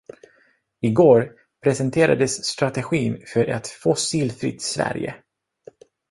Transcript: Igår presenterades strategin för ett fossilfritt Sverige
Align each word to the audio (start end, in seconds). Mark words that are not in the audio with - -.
Igår 0.81 1.31
presenterades 1.63 2.45
strategin 2.45 3.23
för 3.27 3.45
ett 3.45 3.67
fossilfritt 3.67 4.61
Sverige 4.61 5.15